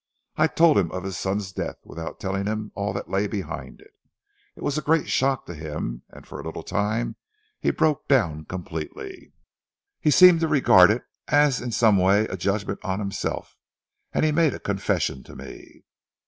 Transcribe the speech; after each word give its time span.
I 0.35 0.47
told 0.47 0.79
him 0.79 0.91
of 0.91 1.03
his 1.03 1.15
son's 1.15 1.51
death, 1.51 1.77
without 1.85 2.19
telling 2.19 2.47
him 2.47 2.71
all 2.73 2.91
that 2.93 3.07
lay 3.11 3.27
behind 3.27 3.81
it. 3.81 3.91
It 4.55 4.63
was 4.63 4.75
a 4.75 4.81
great 4.81 5.07
shock 5.07 5.45
to 5.45 5.53
him 5.53 6.01
and 6.09 6.25
for 6.25 6.39
a 6.39 6.43
little 6.43 6.63
time 6.63 7.17
he 7.59 7.69
broke 7.69 8.07
down 8.07 8.45
completely. 8.45 9.31
He 9.99 10.09
seemed 10.09 10.39
to 10.39 10.47
regard 10.47 10.89
it 10.89 11.03
as 11.27 11.61
in 11.61 11.71
some 11.71 11.97
way 11.99 12.23
a 12.25 12.35
judgment 12.35 12.79
on 12.81 12.97
himself, 12.97 13.55
and 14.11 14.25
he 14.25 14.31
made 14.31 14.55
a 14.55 14.59
confession 14.59 15.21
to 15.25 15.35
me." 15.35 15.83